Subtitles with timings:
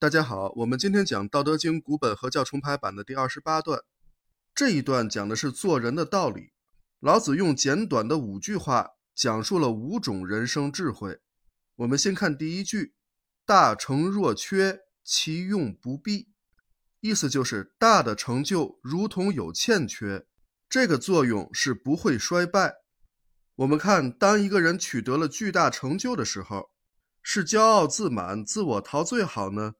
[0.00, 3.82] 大家好，我们今天讲《道德经》古本合教重排版的第二十八段。
[4.54, 6.52] 这一段讲的是做人的道理。
[7.00, 11.18] 老子用简短的五句话讲述了五种人生智慧。
[11.74, 12.94] 我们先看第一句
[13.44, 16.28] ：“大成若缺，其用不弊。”
[17.02, 20.28] 意思就是大的成就如同有欠缺，
[20.70, 22.76] 这个作用是不会衰败。
[23.56, 26.70] 我们看，当一个人取得了巨大成就的时候，
[27.20, 29.74] 是骄傲自满、自我陶醉好呢？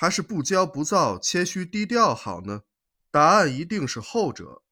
[0.00, 2.60] 还是不骄不躁、谦虚低调好呢？
[3.10, 4.62] 答案一定是后者。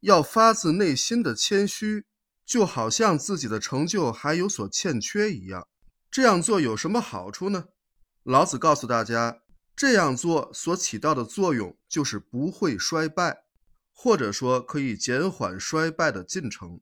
[0.00, 2.06] 要发自内心的谦虚，
[2.46, 5.68] 就好像自己的成就还有所欠缺一样。
[6.10, 7.66] 这样做有什么好处呢？
[8.22, 9.42] 老子告诉大家，
[9.76, 13.42] 这样做所起到的作用就是不会衰败，
[13.92, 16.80] 或者说可以减缓衰败的进程。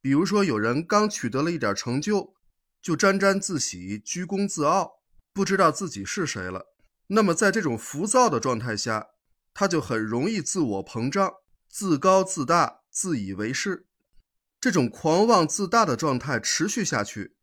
[0.00, 2.34] 比如说，有人刚取得了一点成就，
[2.80, 5.00] 就沾沾自喜、居功自傲，
[5.32, 6.66] 不知道自己是谁了。
[7.12, 9.08] 那么，在这种浮躁的状态下，
[9.52, 11.34] 他就很容易自我膨胀、
[11.68, 13.86] 自高自大、自以为是。
[14.60, 17.34] 这种狂妄自大的状态持续下去，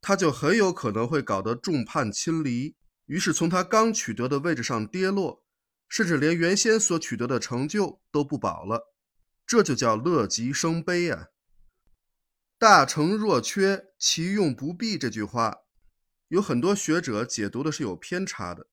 [0.00, 5.42] 他就很有可能会搞得众叛亲离，于是从他刚取得的位置上跌落，
[5.88, 8.92] 甚至连原先所取得的成就都不保了。
[9.44, 11.28] 这就叫乐极生悲啊
[12.58, 15.62] ！“大成若缺，其用不弊。”这句话，
[16.28, 18.68] 有很多学者解读的是有偏差的。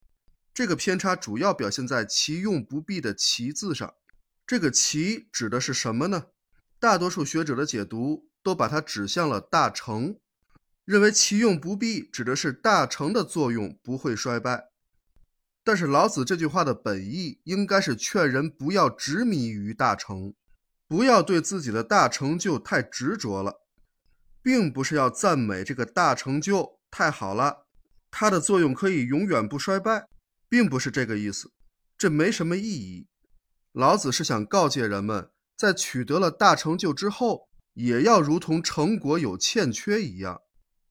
[0.54, 3.92] 这个偏差主要表现在“其用不弊”的“其”字上。
[4.46, 6.26] 这个“其”指的是什么呢？
[6.78, 10.16] 大多数学者的解读都把它指向了大成，
[10.84, 14.68] 认为“其用不弊”指的是大成的作用不会衰败。
[15.64, 20.34] 但是老子这句话的本意应该是劝人不要执迷于大成，
[20.86, 23.62] 不要对自己的大成就太执着了，
[24.40, 27.66] 并不是要赞美这个大成就太好了，
[28.12, 30.06] 它的作用可以永远不衰败。
[30.48, 31.52] 并不是这个意思，
[31.96, 33.08] 这没什么意义。
[33.72, 40.42] 老子是想告诫人们，在取得了大成就之后，也要如同成果有欠缺一样，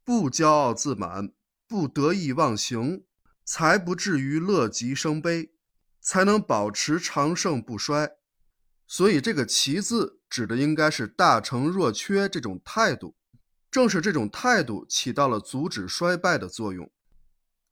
[0.03, 1.31] 不骄傲自满，
[1.67, 3.05] 不得意忘形，
[3.45, 5.51] 才不至于乐极生悲，
[6.01, 8.11] 才能保持长盛不衰。
[8.85, 13.15] 所以，这个“其”字指的应该是大成若缺这种态度。
[13.71, 16.91] 正是这种态度起到了阻止衰败的作用。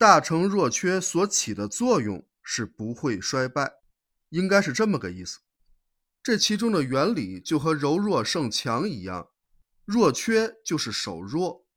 [0.01, 3.73] 大成若缺所起的作用是不会衰败，
[4.29, 5.41] 应该是这么个意思。
[6.23, 9.27] 这其中的原理就和柔弱胜强一样，
[9.85, 11.67] 弱缺就是守弱，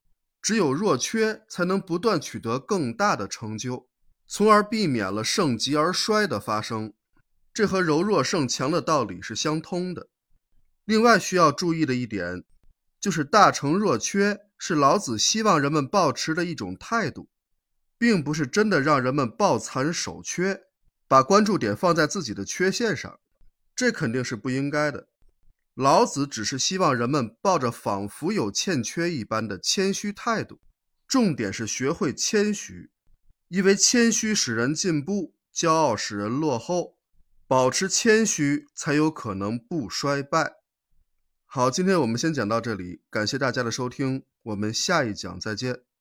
[0.41, 3.91] 只有弱缺才能不断取得更大的成就，
[4.27, 6.95] 从而避免了盛极而衰的发生。
[7.53, 10.09] 这和柔弱胜强的道理是相通的。
[10.87, 12.43] 另外需要注意的一点，
[12.99, 17.29] 就是大成若缺是老子希望人们保持的一种态度。
[18.05, 20.65] 并不是真的让人们抱残守缺，
[21.09, 23.19] 把关注点放在自己的缺陷上，
[23.75, 25.09] 这肯定是不应该的。
[25.73, 30.61] 老子只是希望人们抱着仿佛有欠缺一般的谦虚态度，
[31.09, 32.91] 重点是学会谦虚，
[33.49, 36.99] 因为谦虚使人进步，骄傲使人落后，
[37.47, 40.57] 保持谦虚才有可能不衰败。
[41.47, 45.94] 好，今天我们先讲到这里，感谢大家的收听，我们下一讲再见。